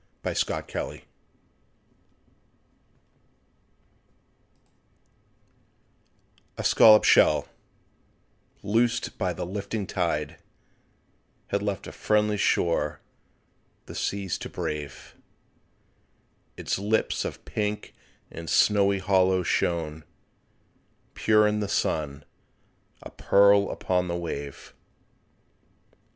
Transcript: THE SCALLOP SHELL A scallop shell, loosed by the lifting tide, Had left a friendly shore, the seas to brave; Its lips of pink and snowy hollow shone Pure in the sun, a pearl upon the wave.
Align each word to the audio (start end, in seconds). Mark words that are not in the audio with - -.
THE 0.23 0.33
SCALLOP 0.33 0.67
SHELL 0.67 0.93
A 6.57 6.63
scallop 6.63 7.03
shell, 7.03 7.47
loosed 8.63 9.19
by 9.19 9.31
the 9.33 9.45
lifting 9.45 9.85
tide, 9.85 10.37
Had 11.49 11.61
left 11.61 11.85
a 11.85 11.91
friendly 11.91 12.37
shore, 12.37 12.99
the 13.85 13.93
seas 13.93 14.39
to 14.39 14.49
brave; 14.49 15.15
Its 16.57 16.79
lips 16.79 17.23
of 17.23 17.45
pink 17.45 17.93
and 18.31 18.49
snowy 18.49 18.97
hollow 18.97 19.43
shone 19.43 20.03
Pure 21.13 21.47
in 21.47 21.59
the 21.59 21.69
sun, 21.69 22.25
a 23.03 23.11
pearl 23.11 23.69
upon 23.69 24.07
the 24.07 24.17
wave. 24.17 24.73